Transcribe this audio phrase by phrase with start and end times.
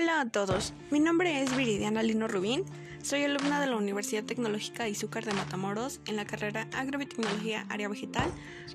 [0.00, 2.64] Hola a todos, mi nombre es Viridiana Lino Rubín,
[3.02, 7.88] soy alumna de la Universidad Tecnológica de Izúcar de Matamoros en la carrera Agrobiotecnología Área
[7.88, 8.30] Vegetal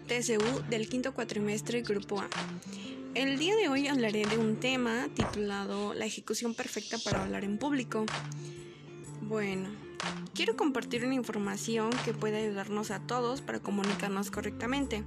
[0.10, 2.28] TSU del quinto cuatrimestre Grupo A.
[3.14, 7.58] El día de hoy hablaré de un tema titulado La ejecución perfecta para hablar en
[7.58, 8.06] público.
[9.22, 9.70] Bueno,
[10.36, 15.06] quiero compartir una información que puede ayudarnos a todos para comunicarnos correctamente.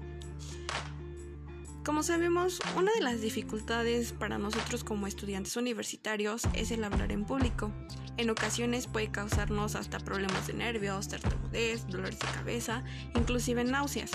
[1.86, 7.24] Como sabemos, una de las dificultades para nosotros como estudiantes universitarios es el hablar en
[7.24, 7.70] público.
[8.16, 12.82] En ocasiones puede causarnos hasta problemas de nervios, tartamudez, dolores de cabeza,
[13.14, 14.10] inclusive náuseas.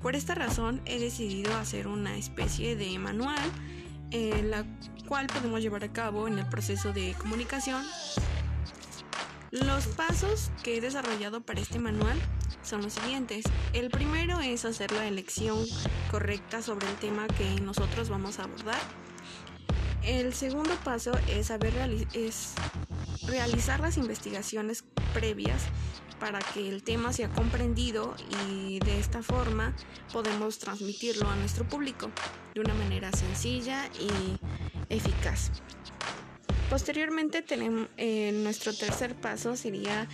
[0.00, 3.42] Por esta razón he decidido hacer una especie de manual
[4.12, 4.64] en la
[5.08, 7.84] cual podemos llevar a cabo en el proceso de comunicación.
[9.50, 12.16] Los pasos que he desarrollado para este manual
[12.66, 13.44] son los siguientes.
[13.72, 15.64] El primero es hacer la elección
[16.10, 18.80] correcta sobre el tema que nosotros vamos a abordar.
[20.02, 21.74] El segundo paso es, saber
[22.12, 22.54] es
[23.26, 25.62] realizar las investigaciones previas
[26.20, 28.14] para que el tema sea comprendido
[28.48, 29.74] y de esta forma
[30.12, 32.10] podemos transmitirlo a nuestro público
[32.54, 34.38] de una manera sencilla y
[34.88, 35.50] eficaz.
[36.70, 40.08] Posteriormente tenemos eh, nuestro tercer paso sería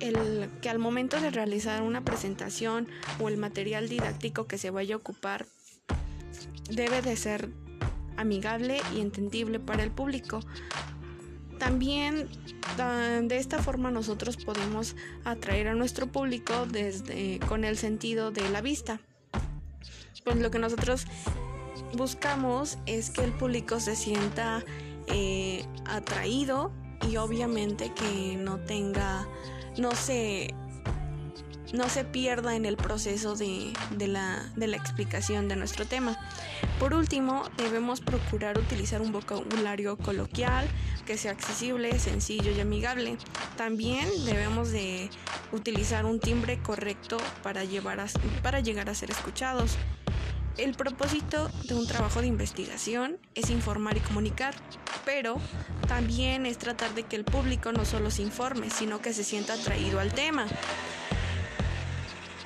[0.00, 2.88] el que al momento de realizar una presentación
[3.20, 5.46] o el material didáctico que se vaya a ocupar
[6.70, 7.50] debe de ser
[8.16, 10.40] amigable y entendible para el público.
[11.58, 12.28] También
[12.76, 18.60] de esta forma nosotros podemos atraer a nuestro público desde con el sentido de la
[18.60, 19.00] vista.
[20.24, 21.06] Pues lo que nosotros
[21.94, 24.64] buscamos es que el público se sienta
[25.06, 26.72] eh, atraído
[27.10, 29.26] y obviamente que no tenga
[29.80, 30.54] no se,
[31.72, 36.18] no se pierda en el proceso de, la, de la explicación de nuestro tema.
[36.78, 40.68] Por último, debemos procurar utilizar un vocabulario coloquial
[41.06, 43.16] que sea accesible, sencillo y amigable.
[43.56, 45.08] También debemos de
[45.52, 48.04] utilizar un timbre correcto para, llevar
[48.42, 49.76] para llegar a ser escuchados.
[50.58, 54.54] El propósito de un trabajo de investigación es informar y comunicar,
[55.04, 55.36] pero
[55.88, 59.54] también es tratar de que el público no solo se informe, sino que se sienta
[59.54, 60.46] atraído al tema.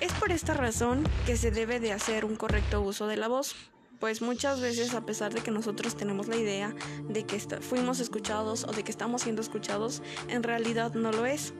[0.00, 3.54] Es por esta razón que se debe de hacer un correcto uso de la voz,
[4.00, 6.74] pues muchas veces a pesar de que nosotros tenemos la idea
[7.08, 11.54] de que fuimos escuchados o de que estamos siendo escuchados, en realidad no lo es.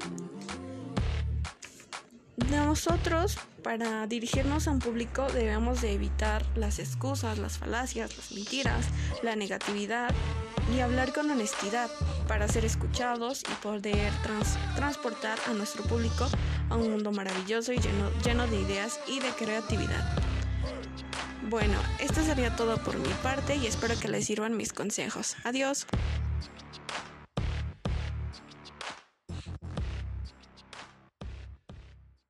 [2.51, 8.87] Nosotros, para dirigirnos a un público, debemos de evitar las excusas, las falacias, las mentiras,
[9.23, 10.15] la negatividad
[10.73, 11.91] y hablar con honestidad
[12.29, 14.13] para ser escuchados y poder
[14.77, 16.29] transportar a nuestro público
[16.69, 20.15] a un mundo maravilloso y lleno, lleno de ideas y de creatividad.
[21.49, 25.37] Bueno, esto sería todo por mi parte y espero que les sirvan mis consejos.
[25.43, 25.87] Adiós.